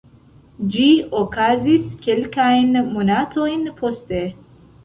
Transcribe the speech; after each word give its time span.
Ĝi 0.75 0.85
okazis 1.19 1.85
kelkajn 2.07 2.81
monatojn 2.97 3.69
poste. 3.83 4.25